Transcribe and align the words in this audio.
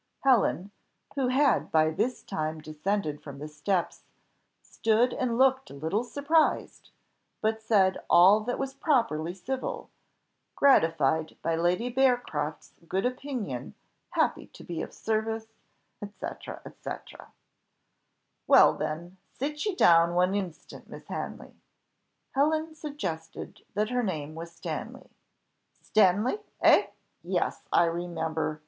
Helen, 0.21 0.71
who 1.13 1.27
had 1.27 1.71
by 1.71 1.91
this 1.91 2.23
time 2.23 2.59
descended 2.59 3.21
from 3.21 3.37
the 3.37 3.47
steps, 3.47 4.05
stood 4.59 5.13
and 5.13 5.37
looked 5.37 5.69
a 5.69 5.75
little 5.75 6.03
surprised, 6.03 6.89
but 7.39 7.61
said 7.61 7.99
all 8.09 8.39
that 8.39 8.57
was 8.57 8.73
properly 8.73 9.35
civil, 9.35 9.91
"gratified 10.55 11.37
by 11.43 11.55
Lady 11.55 11.87
Bearcroft's 11.93 12.73
good 12.87 13.05
opinion 13.05 13.75
happy 14.09 14.47
to 14.47 14.63
be 14.63 14.81
of 14.81 14.87
any 14.89 14.95
service," 14.95 15.47
&c. 15.99 16.09
&c. 16.19 16.95
"Well, 18.47 18.73
then 18.73 19.17
sit 19.37 19.63
ye 19.67 19.75
down 19.75 20.15
one 20.15 20.33
instant, 20.33 20.89
Miss 20.89 21.05
Hanley." 21.09 21.61
Helen 22.31 22.73
suggested 22.73 23.61
that 23.75 23.91
her 23.91 24.01
name 24.01 24.33
was 24.33 24.51
Stanley. 24.51 25.11
"Stanley! 25.79 26.39
eh? 26.59 26.87
Yes, 27.21 27.61
I 27.71 27.83
remember. 27.85 28.59